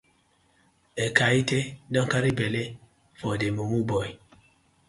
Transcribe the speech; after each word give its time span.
Ekaete 1.05 1.59
don 1.93 2.07
carry 2.11 2.31
belle 2.39 2.63
for 3.19 3.33
dey 3.39 3.51
mumu 3.55 3.79
boy. 3.91 4.07